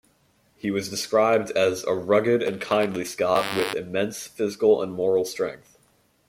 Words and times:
He 0.57 0.71
was 0.71 0.89
described 0.89 1.51
as 1.51 1.83
"a 1.83 1.93
rugged 1.93 2.41
and 2.41 2.59
kindly 2.59 3.05
Scot, 3.05 3.45
with...immense 3.55 4.25
physical 4.25 4.81
and 4.81 4.91
moral 4.91 5.25
strength". 5.25 5.77